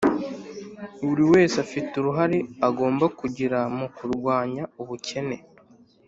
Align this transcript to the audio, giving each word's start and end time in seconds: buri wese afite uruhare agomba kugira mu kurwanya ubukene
buri 1.05 1.23
wese 1.33 1.55
afite 1.65 1.91
uruhare 1.97 2.37
agomba 2.67 3.05
kugira 3.19 3.59
mu 3.77 3.87
kurwanya 3.95 4.63
ubukene 4.81 5.37